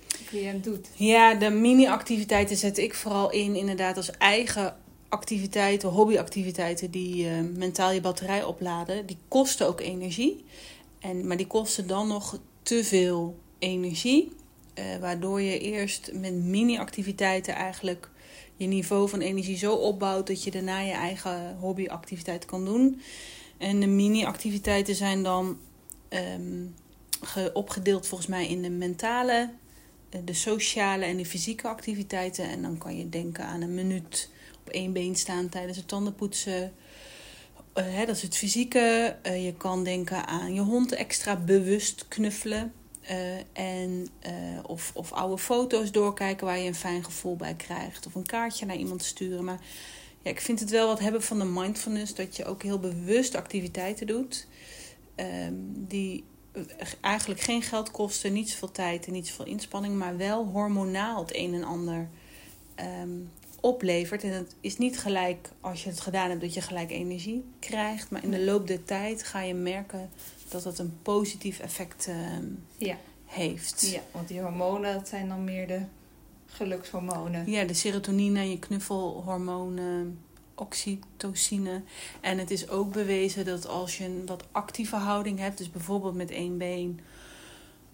de 0.08 0.24
cliënt 0.26 0.64
doet. 0.64 0.88
Ja, 0.94 1.34
de 1.34 1.50
mini-activiteiten 1.50 2.56
zet 2.56 2.78
ik 2.78 2.94
vooral 2.94 3.30
in 3.30 3.56
inderdaad 3.56 3.96
als 3.96 4.10
eigen 4.10 4.76
activiteiten, 5.08 5.88
hobbyactiviteiten 5.88 6.90
die 6.90 7.28
eh, 7.28 7.40
mentaal 7.54 7.92
je 7.92 8.00
batterij 8.00 8.44
opladen. 8.44 9.06
Die 9.06 9.18
kosten 9.28 9.66
ook 9.66 9.80
energie, 9.80 10.44
en, 11.00 11.26
maar 11.26 11.36
die 11.36 11.46
kosten 11.46 11.86
dan 11.86 12.08
nog 12.08 12.38
te 12.62 12.84
veel 12.84 13.38
energie. 13.58 14.32
eh, 14.74 14.84
waardoor 15.00 15.40
je 15.40 15.58
eerst 15.58 16.10
met 16.12 16.34
mini-activiteiten 16.34 17.54
eigenlijk 17.54 18.10
je 18.56 18.66
niveau 18.66 19.08
van 19.08 19.20
energie 19.20 19.56
zo 19.56 19.74
opbouwt 19.74 20.26
dat 20.26 20.44
je 20.44 20.50
daarna 20.50 20.80
je 20.80 20.92
eigen 20.92 21.56
hobbyactiviteit 21.60 22.44
kan 22.44 22.64
doen. 22.64 23.00
En 23.58 23.80
de 23.80 23.86
mini-activiteiten 23.86 24.94
zijn 24.94 25.22
dan 25.22 25.58
ge- 27.24 27.50
opgedeeld 27.52 28.06
volgens 28.06 28.28
mij 28.30 28.48
in 28.48 28.62
de 28.62 28.70
mentale, 28.70 29.50
eh, 30.10 30.20
de 30.24 30.32
sociale 30.34 31.04
en 31.04 31.16
de 31.16 31.26
fysieke 31.26 31.68
activiteiten. 31.68 32.48
En 32.48 32.62
dan 32.62 32.78
kan 32.78 32.98
je 32.98 33.08
denken 33.08 33.44
aan 33.44 33.60
een 33.60 33.74
minuut 33.74 34.30
op 34.60 34.68
één 34.68 34.92
been 34.92 35.16
staan 35.16 35.48
tijdens 35.48 35.76
het 35.76 35.88
tandenpoetsen. 35.88 36.72
Eh, 37.72 37.84
hè, 37.84 38.06
dat 38.06 38.16
is 38.16 38.22
het 38.22 38.36
fysieke. 38.36 39.16
Eh, 39.22 39.44
je 39.44 39.54
kan 39.54 39.84
denken 39.84 40.26
aan 40.26 40.54
je 40.54 40.60
hond 40.60 40.92
extra 40.92 41.36
bewust 41.36 42.08
knuffelen. 42.08 42.72
En, 43.52 44.08
of, 44.66 44.90
of 44.94 45.12
oude 45.12 45.38
foto's 45.38 45.92
doorkijken 45.92 46.46
waar 46.46 46.58
je 46.58 46.66
een 46.66 46.74
fijn 46.74 47.04
gevoel 47.04 47.36
bij 47.36 47.54
krijgt. 47.54 48.06
Of 48.06 48.14
een 48.14 48.26
kaartje 48.26 48.66
naar 48.66 48.76
iemand 48.76 49.02
sturen. 49.02 49.44
Maar 49.44 49.60
ja, 50.24 50.30
ik 50.30 50.40
vind 50.40 50.60
het 50.60 50.70
wel 50.70 50.86
wat 50.86 50.98
hebben 51.00 51.22
van 51.22 51.38
de 51.38 51.44
mindfulness. 51.44 52.14
Dat 52.14 52.36
je 52.36 52.44
ook 52.44 52.62
heel 52.62 52.78
bewust 52.78 53.34
activiteiten 53.34 54.06
doet. 54.06 54.46
ehm, 55.14 55.54
die 55.76 56.24
eigenlijk 57.00 57.40
geen 57.40 57.62
geld 57.62 57.90
kosten, 57.90 58.32
niet 58.32 58.50
zoveel 58.50 58.70
tijd 58.70 59.06
en 59.06 59.12
niet 59.12 59.26
zoveel 59.28 59.44
inspanning, 59.46 59.94
maar 59.96 60.16
wel 60.16 60.46
hormonaal 60.46 61.20
het 61.20 61.36
een 61.36 61.54
en 61.54 61.64
ander 61.64 62.08
ehm, 62.74 63.10
oplevert. 63.60 64.22
En 64.24 64.30
het 64.30 64.54
is 64.60 64.78
niet 64.78 64.98
gelijk 64.98 65.50
als 65.60 65.84
je 65.84 65.90
het 65.90 66.00
gedaan 66.00 66.28
hebt 66.28 66.40
dat 66.40 66.54
je 66.54 66.60
gelijk 66.60 66.90
energie 66.90 67.44
krijgt, 67.58 68.10
maar 68.10 68.24
in 68.24 68.30
de 68.30 68.44
loop 68.44 68.66
der 68.66 68.84
tijd 68.84 69.22
ga 69.22 69.40
je 69.40 69.54
merken 69.54 70.10
dat 70.48 70.64
het 70.64 70.78
een 70.78 70.98
positief 71.02 71.58
effect 71.58 72.06
ehm, 72.06 72.44
Ja. 72.76 72.96
heeft. 73.26 73.90
Ja, 73.92 74.00
want 74.12 74.28
die 74.28 74.40
hormonen, 74.40 74.94
dat 74.94 75.08
zijn 75.08 75.28
dan 75.28 75.44
meer 75.44 75.66
de 75.66 75.80
gelukshormonen. 76.54 77.50
Ja, 77.50 77.64
de 77.64 77.74
serotonine, 77.74 78.50
je 78.50 78.58
knuffelhormonen, 78.58 80.18
oxytocine. 80.54 81.82
En 82.20 82.38
het 82.38 82.50
is 82.50 82.68
ook 82.68 82.92
bewezen 82.92 83.44
dat 83.44 83.66
als 83.68 83.98
je 83.98 84.04
een 84.04 84.26
wat 84.26 84.44
actieve 84.52 84.96
houding 84.96 85.38
hebt, 85.38 85.58
dus 85.58 85.70
bijvoorbeeld 85.70 86.14
met 86.14 86.30
één 86.30 86.58
been, 86.58 87.00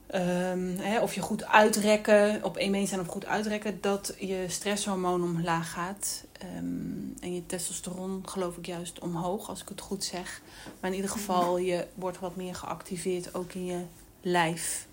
ehm, 0.06 0.76
hè, 0.76 1.00
of 1.00 1.14
je 1.14 1.20
goed 1.20 1.44
uitrekken, 1.44 2.44
op 2.44 2.56
één 2.56 2.72
been 2.72 2.86
staan 2.86 3.00
of 3.00 3.06
goed 3.06 3.26
uitrekken, 3.26 3.80
dat 3.80 4.14
je 4.18 4.44
stresshormoon 4.48 5.22
omlaag 5.22 5.72
gaat. 5.72 6.24
Ehm, 6.32 7.20
en 7.20 7.34
je 7.34 7.46
testosteron, 7.46 8.22
geloof 8.24 8.56
ik, 8.56 8.66
juist 8.66 8.98
omhoog, 8.98 9.48
als 9.48 9.62
ik 9.62 9.68
het 9.68 9.80
goed 9.80 10.04
zeg. 10.04 10.42
Maar 10.80 10.90
in 10.90 10.96
ieder 10.96 11.10
geval, 11.10 11.58
je 11.58 11.86
wordt 11.94 12.18
wat 12.18 12.36
meer 12.36 12.54
geactiveerd, 12.54 13.34
ook 13.34 13.52
in 13.52 13.64
je 13.64 13.80
lijf. 14.20 14.88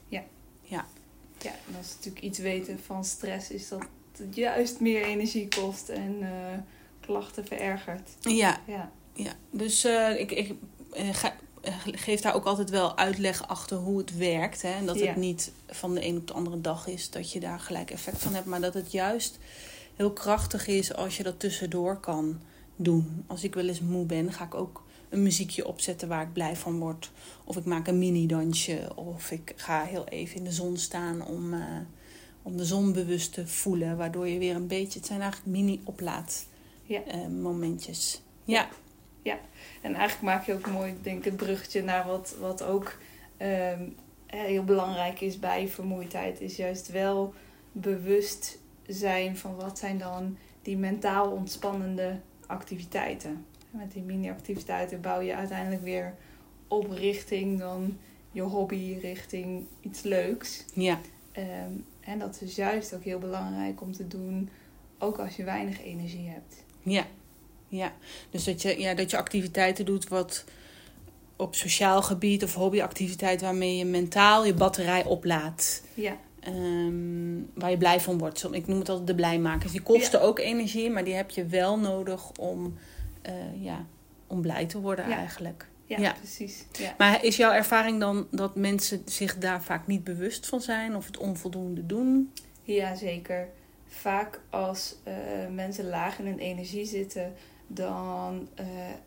Ja, 0.70 0.86
en 1.46 1.76
als 1.78 1.88
we 1.88 1.94
natuurlijk 1.96 2.24
iets 2.26 2.40
weten 2.40 2.80
van 2.86 3.06
stress, 3.06 3.50
is 3.50 3.68
dat 3.68 3.86
het 4.18 4.36
juist 4.36 4.80
meer 4.80 5.04
energie 5.04 5.48
kost 5.48 5.90
en 5.90 6.18
eh, 6.22 6.58
klachten 7.00 7.46
verergert. 7.46 8.10
Ja, 8.20 8.62
Ja, 8.68 8.92
Ja, 9.14 9.32
dus 9.52 9.84
eh, 9.84 10.20
ik, 10.20 10.32
ik 10.32 10.54
eh, 10.94 11.14
ga, 11.14 11.36
geef 11.92 12.22
daar 12.22 12.36
ook 12.36 12.46
altijd 12.46 12.70
wel 12.70 12.98
uitleg 12.98 13.48
achter 13.48 13.78
hoe 13.78 13.98
het 13.98 14.18
werkt. 14.18 14.62
Hè? 14.62 14.72
En 14.72 14.86
dat 14.86 15.00
Ja. 15.00 15.06
het 15.06 15.16
niet 15.16 15.52
van 15.68 15.94
de 15.94 16.06
een 16.06 16.18
op 16.18 16.28
de 16.28 16.34
andere 16.34 16.62
dag 16.62 16.88
is 16.88 17.10
dat 17.10 17.32
je 17.32 17.40
daar 17.40 17.60
gelijk 17.60 17.92
effect 17.92 18.18
van 18.18 18.34
hebt. 18.34 18.46
Maar 18.46 18.62
dat 18.62 18.74
het 18.74 18.92
juist 18.92 19.38
heel 19.96 20.12
krachtig 20.12 20.68
is 20.68 20.94
als 20.94 21.18
je 21.18 21.24
dat 21.24 21.40
tussendoor 21.40 22.00
kan 22.00 22.42
doen. 22.76 23.24
Als 23.28 23.44
ik 23.44 23.54
wel 23.56 23.68
eens 23.68 23.82
moe 23.82 24.06
ben, 24.06 24.34
ga 24.34 24.44
ik 24.44 24.56
ook 24.56 24.84
een 25.10 25.24
muziekje 25.24 25.68
opzetten 25.68 26.08
waar 26.08 26.22
ik 26.22 26.34
blij 26.34 26.56
van 26.56 26.80
word. 26.80 27.12
Of 27.44 27.58
ik 27.58 27.66
maak 27.66 27.88
een 27.88 27.98
mini-dansje. 28.00 28.92
Of 28.96 29.32
ik 29.32 29.54
ga 29.56 29.84
heel 29.84 30.08
even 30.08 30.36
in 30.36 30.44
de 30.44 30.52
zon 30.52 30.78
staan 30.78 31.26
om, 31.26 31.54
eh, 31.54 31.62
om 32.42 32.58
de 32.58 32.66
zon 32.66 32.94
bewust 32.94 33.34
te 33.34 33.48
voelen. 33.48 33.98
Waardoor 33.98 34.28
je 34.28 34.40
weer 34.40 34.56
een 34.56 34.68
beetje... 34.68 35.00
Het 35.00 35.08
zijn 35.08 35.22
eigenlijk 35.22 35.52
mini-oplaad 35.58 36.46
Ja. 36.84 37.02
momentjes. 37.42 38.22
Ja. 38.44 38.70
en 39.82 39.94
eigenlijk 39.96 40.22
maak 40.22 40.46
je 40.46 40.54
ook 40.54 40.70
mooi, 40.72 40.96
denk 41.02 41.18
ik, 41.18 41.26
het 41.26 41.36
bruggetje 41.36 41.84
naar 41.84 42.08
wat, 42.08 42.36
wat 42.40 42.64
ook 42.64 42.98
ehm, 43.38 43.82
eh, 44.26 44.40
heel 44.40 44.64
belangrijk 44.64 45.22
is 45.22 45.40
bij 45.40 45.68
vermoeidheid. 45.68 46.42
Is 46.42 46.56
juist 46.56 46.88
wel 46.88 47.34
bewust 47.72 48.60
zijn 48.88 49.38
van 49.38 49.56
wat 49.56 49.78
zijn 49.80 49.98
dan 49.98 50.38
die 50.62 50.78
mentaal 50.78 51.32
ontspannende 51.32 52.20
activiteiten. 52.48 53.46
Met 53.70 53.92
die 53.92 54.02
mini-activiteiten 54.02 55.02
bouw 55.02 55.20
je 55.22 55.36
uiteindelijk 55.36 55.84
weer 55.84 56.14
op 56.68 56.92
richting 56.92 57.60
dan 57.60 57.98
je 58.32 58.42
hobby, 58.42 58.98
richting 59.02 59.66
iets 59.82 60.02
leuks. 60.02 60.66
Ja. 60.74 61.00
Ehm, 61.32 61.72
en 62.00 62.20
dat 62.20 62.42
is 62.42 62.56
juist 62.56 62.94
ook 62.94 63.04
heel 63.04 63.20
belangrijk 63.20 63.82
om 63.82 63.92
te 63.92 64.08
doen, 64.08 64.50
ook 64.98 65.18
als 65.18 65.36
je 65.36 65.44
weinig 65.44 65.84
energie 65.84 66.30
hebt. 66.30 66.64
Ja, 66.82 67.06
ja. 67.68 67.94
Dus 68.30 68.44
dat 68.44 68.62
je, 68.62 68.80
ja, 68.80 68.94
dat 68.94 69.12
je 69.12 69.18
activiteiten 69.18 69.86
doet 69.86 70.08
wat 70.08 70.44
op 71.36 71.56
sociaal 71.56 72.02
gebied 72.02 72.44
of 72.44 72.54
hobbyactiviteit 72.54 73.42
waarmee 73.42 73.78
je 73.78 73.86
mentaal 73.86 74.46
je 74.46 74.54
batterij 74.54 75.06
oplaadt. 75.06 75.84
Ja, 75.94 76.18
Ehm, 76.48 77.42
waar 77.54 77.70
je 77.70 77.78
blij 77.78 78.00
van 78.00 78.18
wordt. 78.18 78.48
Ik 78.52 78.68
noem 78.68 78.80
het 78.80 78.90
altijd 78.90 79.08
de 79.08 79.16
blijmakers. 79.16 79.72
Die 79.72 79.82
kosten 79.82 80.22
ook 80.22 80.40
energie, 80.40 80.90
maar 80.90 81.04
die 81.04 81.14
heb 81.14 81.30
je 81.30 81.46
wel 81.46 81.80
nodig 81.80 82.32
om, 82.32 82.78
eh, 83.28 83.64
ja, 83.64 83.86
om 84.28 84.42
blij 84.42 84.66
te 84.66 84.80
worden 84.82 85.10
Ja. 85.10 85.16
eigenlijk. 85.16 85.68
ja, 85.86 85.98
Ja. 86.00 86.14
precies. 86.14 86.66
Ja. 86.72 86.94
Maar 86.98 87.24
is 87.24 87.38
jouw 87.38 87.52
ervaring 87.52 88.00
dan 88.00 88.28
dat 88.32 88.56
mensen 88.56 89.02
zich 89.06 89.38
daar 89.38 89.64
vaak 89.64 89.88
niet 89.88 90.04
bewust 90.04 90.48
van 90.48 90.62
zijn 90.62 90.96
of 90.96 91.06
het 91.06 91.18
onvoldoende 91.18 91.86
doen? 91.86 92.32
ja, 92.64 92.96
zeker. 92.96 93.48
Vaak 93.88 94.42
als 94.50 94.96
eh, 95.04 95.14
mensen 95.52 95.90
laag 95.90 96.20
in 96.20 96.26
hun 96.26 96.40
energie 96.40 96.86
zitten, 96.86 97.34
dan 97.68 98.48
eh, 98.56 98.66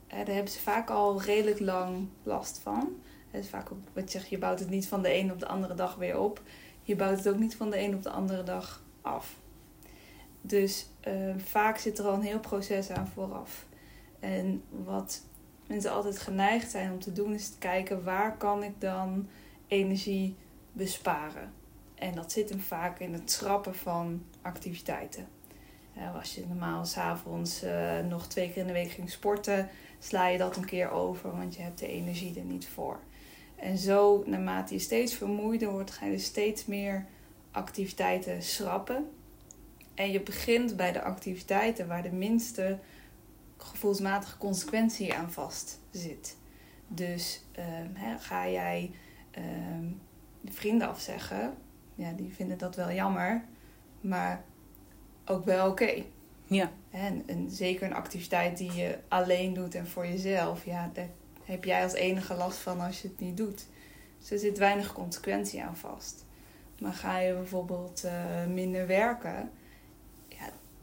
daar 0.08 0.26
hebben 0.34 0.52
ze 0.52 0.60
vaak 0.60 0.90
al 0.90 1.22
redelijk 1.22 1.60
lang 1.60 2.08
last 2.22 2.60
van. 2.62 2.88
Het 3.30 3.44
is 3.44 3.50
vaak 3.50 3.72
ook 3.72 3.78
wat 3.92 4.12
je 4.12 4.18
zegt, 4.18 4.30
je 4.30 4.38
bouwt 4.38 4.58
het 4.58 4.70
niet 4.70 4.88
van 4.88 5.02
de 5.02 5.14
een 5.14 5.32
op 5.32 5.38
de 5.38 5.46
andere 5.46 5.74
dag 5.74 5.94
weer 5.94 6.18
op. 6.18 6.42
Je 6.82 6.96
bouwt 6.96 7.16
het 7.18 7.28
ook 7.28 7.38
niet 7.38 7.56
van 7.56 7.70
de 7.70 7.78
een 7.80 7.94
op 7.94 8.02
de 8.02 8.10
andere 8.10 8.42
dag 8.42 8.82
af. 9.00 9.36
Dus 10.40 10.86
vaak 11.36 11.78
zit 11.78 11.98
er 11.98 12.04
al 12.04 12.14
een 12.14 12.22
heel 12.22 12.40
proces 12.40 12.90
aan 12.90 13.08
vooraf. 13.08 13.64
En 14.20 14.62
wat 14.84 15.22
mensen 15.66 15.92
altijd 15.92 16.18
geneigd 16.18 16.70
zijn 16.70 16.92
om 16.92 16.98
te 16.98 17.12
doen, 17.12 17.34
is 17.34 17.50
te 17.50 17.58
kijken 17.58 18.04
waar 18.04 18.36
kan 18.36 18.62
ik 18.62 18.80
dan 18.80 19.28
energie 19.66 20.36
besparen. 20.72 21.52
En 21.94 22.14
dat 22.14 22.32
zit 22.32 22.48
hem 22.48 22.60
vaak 22.60 22.98
in 22.98 23.12
het 23.12 23.30
schrappen 23.30 23.74
van 23.74 24.22
activiteiten. 24.42 25.28
Eh, 25.94 26.14
als 26.14 26.34
je 26.34 26.46
normaal 26.46 26.84
s'avonds 26.84 27.64
uh, 27.64 27.98
nog 27.98 28.26
twee 28.26 28.52
keer 28.52 28.60
in 28.60 28.66
de 28.66 28.72
week 28.72 28.90
ging 28.90 29.10
sporten, 29.10 29.68
sla 29.98 30.28
je 30.28 30.38
dat 30.38 30.56
een 30.56 30.64
keer 30.64 30.90
over, 30.90 31.36
want 31.36 31.54
je 31.54 31.62
hebt 31.62 31.78
de 31.78 31.88
energie 31.88 32.38
er 32.38 32.44
niet 32.44 32.68
voor. 32.68 33.00
En 33.56 33.78
zo, 33.78 34.22
naarmate 34.26 34.74
je 34.74 34.80
steeds 34.80 35.14
vermoeider 35.14 35.70
wordt, 35.70 35.90
ga 35.90 36.06
je 36.06 36.12
er 36.12 36.20
steeds 36.20 36.66
meer 36.66 37.06
activiteiten 37.50 38.42
schrappen. 38.42 39.10
En 39.94 40.10
je 40.10 40.20
begint 40.20 40.76
bij 40.76 40.92
de 40.92 41.02
activiteiten 41.02 41.88
waar 41.88 42.02
de 42.02 42.12
minste 42.12 42.78
gevoelsmatige 43.64 44.38
consequentie 44.38 45.14
aan 45.14 45.32
vast 45.32 45.80
zit. 45.90 46.36
Dus 46.88 47.44
ehm, 47.52 47.94
hè, 47.94 48.18
ga 48.18 48.48
jij 48.48 48.90
ehm, 49.30 49.86
vrienden 50.44 50.88
afzeggen, 50.88 51.54
ja, 51.94 52.12
die 52.12 52.34
vinden 52.34 52.58
dat 52.58 52.76
wel 52.76 52.92
jammer, 52.92 53.44
maar 54.00 54.44
ook 55.24 55.44
wel 55.44 55.70
oké. 55.70 56.04
Ja. 56.46 56.70
En, 56.90 57.22
en 57.26 57.50
zeker 57.50 57.86
een 57.86 57.94
activiteit 57.94 58.58
die 58.58 58.72
je 58.72 58.98
alleen 59.08 59.54
doet 59.54 59.74
en 59.74 59.86
voor 59.86 60.06
jezelf, 60.06 60.64
ja, 60.64 60.90
daar 60.92 61.08
heb 61.44 61.64
jij 61.64 61.82
als 61.82 61.92
enige 61.92 62.34
last 62.34 62.58
van 62.58 62.80
als 62.80 63.02
je 63.02 63.08
het 63.08 63.20
niet 63.20 63.36
doet. 63.36 63.66
Dus 64.18 64.30
er 64.30 64.38
zit 64.38 64.58
weinig 64.58 64.92
consequentie 64.92 65.62
aan 65.62 65.76
vast. 65.76 66.24
Maar 66.80 66.92
ga 66.92 67.18
je 67.18 67.34
bijvoorbeeld 67.34 68.04
eh, 68.04 68.46
minder 68.46 68.86
werken, 68.86 69.50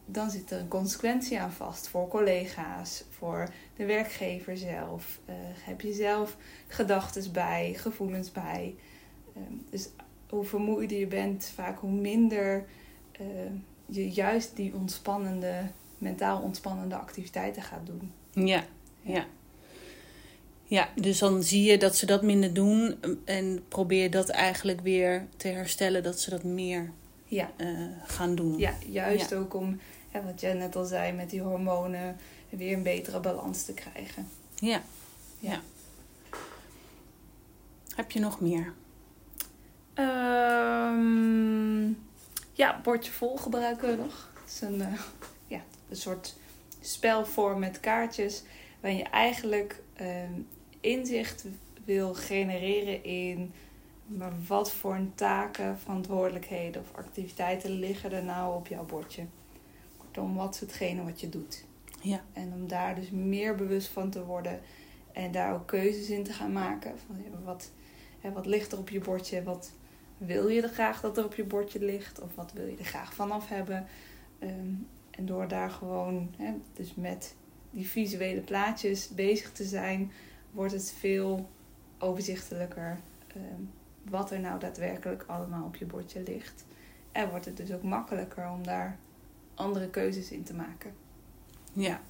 dan 0.09 0.29
zit 0.29 0.51
er 0.51 0.59
een 0.59 0.67
consequentie 0.67 1.39
aan 1.39 1.51
vast 1.51 1.87
voor 1.87 2.07
collega's, 2.07 3.03
voor 3.09 3.49
de 3.75 3.85
werkgever 3.85 4.57
zelf. 4.57 5.19
Uh, 5.29 5.35
heb 5.39 5.81
je 5.81 5.93
zelf 5.93 6.37
gedachten 6.67 7.31
bij, 7.31 7.73
gevoelens 7.77 8.31
bij. 8.31 8.75
Uh, 9.37 9.43
dus 9.69 9.89
hoe 10.29 10.43
vermoeider 10.43 10.99
je 10.99 11.07
bent, 11.07 11.51
vaak 11.55 11.79
hoe 11.79 11.91
minder 11.91 12.65
uh, 13.21 13.27
je 13.85 14.09
juist 14.09 14.55
die 14.55 14.73
ontspannende, 14.73 15.61
mentaal 15.97 16.41
ontspannende 16.41 16.95
activiteiten 16.95 17.61
gaat 17.61 17.85
doen. 17.85 18.11
Ja, 18.47 18.63
ja. 19.01 19.25
Ja, 20.63 20.89
dus 20.95 21.19
dan 21.19 21.43
zie 21.43 21.63
je 21.63 21.77
dat 21.77 21.95
ze 21.95 22.05
dat 22.05 22.23
minder 22.23 22.53
doen 22.53 22.97
en 23.25 23.63
probeer 23.67 24.11
dat 24.11 24.29
eigenlijk 24.29 24.81
weer 24.81 25.27
te 25.37 25.47
herstellen, 25.47 26.03
dat 26.03 26.19
ze 26.19 26.29
dat 26.29 26.43
meer 26.43 26.91
ja. 27.25 27.51
Uh, 27.57 27.87
gaan 28.03 28.35
doen. 28.35 28.57
Ja, 28.57 28.73
juist 28.89 29.33
ook 29.33 29.53
om, 29.53 29.79
wat 30.11 30.41
jij 30.41 30.53
net 30.53 30.75
al 30.75 30.85
zei, 30.85 31.11
met 31.11 31.29
die 31.29 31.41
hormonen 31.41 32.17
weer 32.49 32.73
een 32.73 32.83
betere 32.83 33.19
balans 33.19 33.65
te 33.65 33.73
krijgen. 33.73 34.27
Ja, 34.55 34.81
ja. 35.39 35.51
ja. 35.51 35.61
Heb 37.95 38.11
je 38.11 38.19
nog 38.19 38.41
meer? 38.41 38.73
Um, 39.95 41.17
ja, 42.53 42.79
bordje 42.83 43.11
vol 43.11 43.37
gebruiken 43.37 43.89
we 43.89 43.95
nog. 43.95 44.31
Het 44.43 44.53
is 44.53 44.61
een, 44.61 44.79
uh, 44.79 45.01
ja, 45.47 45.61
een 45.89 45.95
soort 45.95 46.35
spelvorm 46.81 47.59
met 47.59 47.79
kaartjes 47.79 48.43
waarin 48.79 48.99
je 48.99 49.05
eigenlijk 49.05 49.81
um, 50.01 50.47
inzicht 50.79 51.45
wil 51.85 52.13
genereren 52.13 53.03
in 53.03 53.53
maar 54.07 54.33
wat 54.47 54.71
voor 54.71 54.99
taken, 55.15 55.79
verantwoordelijkheden 55.79 56.81
of 56.81 56.97
activiteiten 56.97 57.71
liggen 57.71 58.11
er 58.11 58.23
nou 58.23 58.55
op 58.55 58.67
jouw 58.67 58.85
bordje. 58.85 59.25
Kortom, 60.17 60.35
wat 60.35 60.53
is 60.53 60.59
hetgene 60.59 61.03
wat 61.03 61.21
je 61.21 61.29
doet. 61.29 61.65
Ja. 62.01 62.21
En 62.33 62.53
om 62.53 62.67
daar 62.67 62.95
dus 62.95 63.09
meer 63.09 63.55
bewust 63.55 63.87
van 63.87 64.09
te 64.09 64.25
worden 64.25 64.59
en 65.13 65.31
daar 65.31 65.53
ook 65.53 65.67
keuzes 65.67 66.09
in 66.09 66.23
te 66.23 66.33
gaan 66.33 66.51
maken. 66.51 66.93
Van 67.07 67.43
wat, 67.43 67.71
wat 68.33 68.45
ligt 68.45 68.71
er 68.71 68.77
op 68.77 68.89
je 68.89 68.99
bordje? 68.99 69.43
Wat 69.43 69.71
wil 70.17 70.47
je 70.47 70.61
er 70.61 70.69
graag 70.69 71.01
dat 71.01 71.17
er 71.17 71.25
op 71.25 71.33
je 71.33 71.43
bordje 71.43 71.79
ligt? 71.79 72.21
Of 72.21 72.35
wat 72.35 72.53
wil 72.53 72.65
je 72.65 72.77
er 72.77 72.85
graag 72.85 73.13
vanaf 73.13 73.49
hebben? 73.49 73.85
Um, 74.39 74.87
en 75.11 75.25
door 75.25 75.47
daar 75.47 75.69
gewoon, 75.69 76.29
hè, 76.37 76.53
dus 76.73 76.95
met 76.95 77.35
die 77.71 77.87
visuele 77.87 78.41
plaatjes 78.41 79.09
bezig 79.09 79.51
te 79.51 79.63
zijn, 79.63 80.11
wordt 80.51 80.73
het 80.73 80.93
veel 80.97 81.49
overzichtelijker 81.99 82.99
um, 83.35 83.69
wat 84.09 84.31
er 84.31 84.39
nou 84.39 84.59
daadwerkelijk 84.59 85.23
allemaal 85.27 85.65
op 85.65 85.75
je 85.75 85.85
bordje 85.85 86.23
ligt. 86.23 86.65
En 87.11 87.29
wordt 87.29 87.45
het 87.45 87.57
dus 87.57 87.71
ook 87.71 87.83
makkelijker 87.83 88.49
om 88.49 88.63
daar 88.63 88.97
andere 89.57 89.89
keuzes 89.89 90.31
in 90.31 90.43
te 90.43 90.53
maken. 90.53 90.93
Ja. 91.73 92.01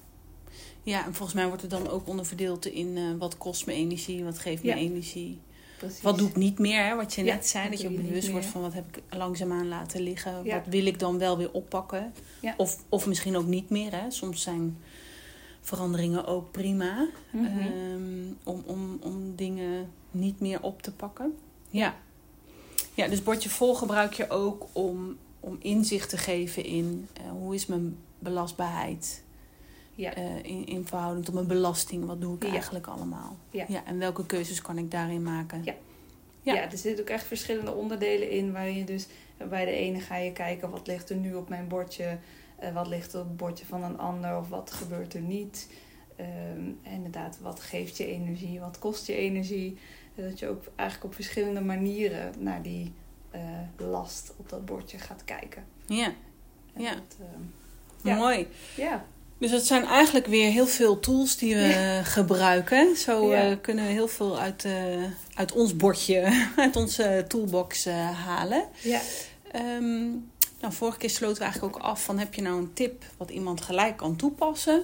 Ja, 0.82 1.04
en 1.04 1.14
volgens 1.14 1.34
mij 1.38 1.46
wordt 1.46 1.62
het 1.62 1.70
dan 1.70 1.88
ook 1.88 2.08
onderverdeeld 2.08 2.66
in 2.66 2.96
uh, 2.96 3.18
wat 3.18 3.38
kost 3.38 3.66
me 3.66 3.72
energie, 3.72 4.24
wat 4.24 4.38
geeft 4.38 4.62
me 4.62 4.68
Ja. 4.68 4.74
energie. 4.76 5.40
Precies. 5.78 6.02
Wat 6.02 6.18
doe 6.18 6.28
ik 6.28 6.36
niet 6.36 6.58
meer, 6.58 6.84
hè? 6.84 6.96
wat 6.96 7.14
je 7.14 7.24
Ja, 7.24 7.34
net 7.34 7.46
zei, 7.48 7.70
dat 7.70 7.80
je 7.80 7.88
ook 7.88 7.96
bewust 7.96 8.30
wordt 8.30 8.46
van 8.46 8.60
wat 8.60 8.72
heb 8.72 8.96
ik 8.96 9.02
langzaamaan 9.16 9.68
laten 9.68 10.00
liggen. 10.00 10.44
Ja. 10.44 10.54
Wat 10.56 10.66
wil 10.66 10.86
ik 10.86 10.98
dan 10.98 11.18
wel 11.18 11.36
weer 11.38 11.52
oppakken. 11.52 12.12
Of, 12.56 12.84
of 12.88 13.06
misschien 13.06 13.36
ook 13.36 13.46
niet 13.46 13.70
meer. 13.70 13.92
Hè? 13.92 14.10
Soms 14.10 14.42
zijn 14.42 14.78
veranderingen 15.60 16.26
ook 16.26 16.50
prima. 16.50 17.08
Mhm. 17.30 17.44
Ehm, 17.58 18.32
om, 18.44 18.62
om, 18.66 18.98
om 19.02 19.36
dingen 19.36 19.90
niet 20.10 20.40
meer 20.40 20.62
op 20.62 20.82
te 20.82 20.92
pakken. 20.92 21.34
Ja. 21.70 21.96
Ja, 22.94 23.08
dus 23.08 23.22
bordje 23.22 23.48
vol 23.48 23.74
gebruik 23.74 24.12
je 24.12 24.30
ook 24.30 24.66
om, 24.72 25.16
om 25.40 25.56
inzicht 25.60 26.08
te 26.08 26.16
geven 26.16 26.64
in 26.64 27.08
eh, 27.12 27.30
hoe 27.30 27.54
is 27.54 27.66
mijn 27.66 27.96
belastbaarheid 28.18 29.22
ja. 29.94 30.14
eh, 30.14 30.36
in, 30.42 30.66
in 30.66 30.86
verhouding 30.86 31.24
tot 31.24 31.34
mijn 31.34 31.46
belasting. 31.46 32.04
Wat 32.04 32.20
doe 32.20 32.34
ik 32.36 32.42
Ja. 32.44 32.50
eigenlijk 32.50 32.86
allemaal? 32.86 33.36
Ja. 33.50 33.66
en 33.84 33.98
welke 33.98 34.26
keuzes 34.26 34.62
kan 34.62 34.78
ik 34.78 34.90
daarin 34.90 35.22
maken? 35.22 35.62
Ja. 35.64 35.74
Ja. 36.42 36.54
Ja. 36.54 36.70
er 36.70 36.78
zitten 36.78 37.04
ook 37.04 37.10
echt 37.10 37.24
verschillende 37.26 37.72
onderdelen 37.74 38.30
in. 38.30 38.52
Waarin 38.52 38.76
je 38.76 38.84
dus 38.84 39.06
bij 39.48 39.64
de 39.64 39.70
ene 39.70 40.00
ga 40.00 40.16
je 40.16 40.32
kijken 40.32 40.70
wat 40.70 40.86
ligt 40.86 41.10
er 41.10 41.16
nu 41.16 41.34
op 41.34 41.48
mijn 41.48 41.68
bordje. 41.68 42.18
eh, 42.56 42.74
wat 42.74 42.86
ligt 42.86 43.12
er 43.12 43.20
op 43.20 43.26
het 43.26 43.36
bordje 43.36 43.66
van 43.66 43.82
een 43.82 43.98
ander 43.98 44.36
of 44.38 44.48
wat 44.48 44.70
gebeurt 44.70 45.14
er 45.14 45.20
niet. 45.20 45.68
Ehm, 46.16 46.94
inderdaad, 46.94 47.38
wat 47.42 47.60
geeft 47.60 47.96
je 47.96 48.06
energie, 48.06 48.60
wat 48.60 48.78
kost 48.78 49.06
je 49.06 49.14
energie. 49.14 49.78
Eh, 50.14 50.24
Dat 50.24 50.38
je 50.38 50.48
ook 50.48 50.62
eigenlijk 50.76 51.08
op 51.10 51.14
verschillende 51.14 51.60
manieren 51.60 52.32
naar 52.38 52.62
die 52.62 52.92
eh, 53.30 53.40
last 53.76 54.32
op 54.36 54.48
dat 54.48 54.64
bordje 54.64 54.98
gaat 54.98 55.22
kijken. 55.24 55.64
Ja, 55.86 56.12
En 56.74 56.82
Ja. 56.82 56.94
dat, 56.94 57.16
Ja. 58.02 58.14
mooi. 58.16 58.46
ja, 58.76 59.04
Dus 59.38 59.50
het 59.50 59.66
zijn 59.66 59.84
eigenlijk 59.84 60.26
weer 60.26 60.50
heel 60.50 60.66
veel 60.66 61.00
tools 61.00 61.36
die 61.36 61.54
we 61.54 62.00
gebruiken. 62.04 62.96
Zo 62.96 63.28
Ja. 63.30 63.50
eh, 63.50 63.56
kunnen 63.60 63.84
we 63.86 63.90
heel 63.90 64.08
veel 64.08 64.38
uit, 64.38 64.64
eh, 64.64 65.04
uit 65.34 65.52
ons 65.52 65.76
bordje, 65.76 66.46
uit 66.56 66.76
onze 66.76 67.24
toolbox 67.28 67.86
eh, 67.86 68.24
halen. 68.24 68.64
ja. 68.82 69.00
Ehm, 69.52 70.06
nou, 70.60 70.72
vorige 70.72 70.98
keer 70.98 71.10
sloten 71.10 71.36
we 71.38 71.42
eigenlijk 71.44 71.76
ook 71.76 71.82
af 71.82 72.04
van 72.04 72.18
heb 72.18 72.34
je 72.34 72.42
nou 72.42 72.58
een 72.58 72.72
tip 72.72 73.04
wat 73.16 73.30
iemand 73.30 73.60
gelijk 73.60 73.96
kan 73.96 74.16
toepassen? 74.16 74.82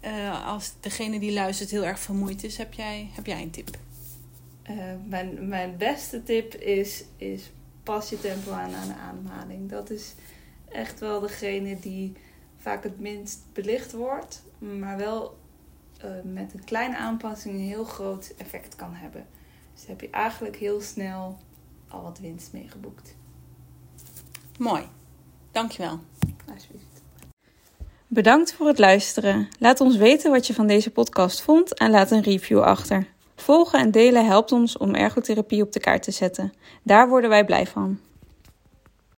Eh, 0.00 0.46
als 0.46 0.72
degene 0.80 1.18
die 1.18 1.32
luistert 1.32 1.70
heel 1.70 1.84
erg 1.84 1.98
vermoeid 1.98 2.44
is, 2.44 2.56
heb 2.56 2.72
jij, 2.74 3.08
heb 3.12 3.26
jij 3.26 3.42
een 3.42 3.50
tip? 3.50 3.76
Eh, 4.64 4.76
mijn, 5.06 5.48
mijn 5.48 5.76
beste 5.76 6.22
tip 6.22 6.54
is, 6.54 7.04
is 7.16 7.50
pas 7.82 8.08
je 8.08 8.20
tempo 8.20 8.50
aan 8.50 8.74
aan 8.74 8.88
de 8.88 8.94
ademhaling. 8.94 9.70
Dat 9.70 9.90
is 9.90 10.14
echt 10.68 11.00
wel 11.00 11.20
degene 11.20 11.78
die 11.80 12.12
vaak 12.56 12.82
het 12.82 13.00
minst 13.00 13.38
belicht 13.52 13.92
wordt, 13.92 14.42
maar 14.58 14.96
wel 14.96 15.38
eh, 16.00 16.10
met 16.22 16.54
een 16.54 16.64
kleine 16.64 16.96
aanpassing 16.96 17.54
een 17.54 17.60
heel 17.60 17.84
groot 17.84 18.34
effect 18.38 18.76
kan 18.76 18.94
hebben. 18.94 19.26
Dus 19.74 19.86
heb 19.86 20.00
je 20.00 20.10
eigenlijk 20.10 20.56
heel 20.56 20.80
snel 20.80 21.38
al 21.88 22.02
wat 22.02 22.18
winst 22.18 22.52
mee 22.52 22.68
geboekt. 22.68 23.16
Mooi, 24.58 24.82
dankjewel. 25.52 26.00
Alsjeblieft. 26.52 27.02
Bedankt 28.06 28.52
voor 28.52 28.66
het 28.66 28.78
luisteren. 28.78 29.48
Laat 29.58 29.80
ons 29.80 29.96
weten 29.96 30.30
wat 30.30 30.46
je 30.46 30.54
van 30.54 30.66
deze 30.66 30.90
podcast 30.90 31.42
vond 31.42 31.74
en 31.74 31.90
laat 31.90 32.10
een 32.10 32.22
review 32.22 32.62
achter. 32.62 33.13
Volgen 33.44 33.78
en 33.78 33.90
delen 33.90 34.26
helpt 34.26 34.52
ons 34.52 34.76
om 34.76 34.94
ergotherapie 34.94 35.62
op 35.62 35.72
de 35.72 35.80
kaart 35.80 36.02
te 36.02 36.10
zetten. 36.10 36.52
Daar 36.82 37.08
worden 37.08 37.30
wij 37.30 37.44
blij 37.44 37.66
van. 37.66 37.98